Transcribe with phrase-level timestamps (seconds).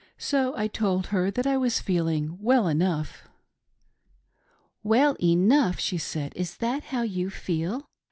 [0.17, 3.21] So I told her that I was feeling well enough."
[4.83, 7.85] 'Well enough !'"she said, "Is that how you feel